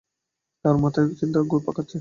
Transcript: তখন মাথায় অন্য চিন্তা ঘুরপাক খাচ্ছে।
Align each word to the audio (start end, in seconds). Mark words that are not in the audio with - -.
তখন 0.65 0.77
মাথায় 0.83 1.03
অন্য 1.05 1.15
চিন্তা 1.19 1.39
ঘুরপাক 1.43 1.73
খাচ্ছে। 1.75 1.89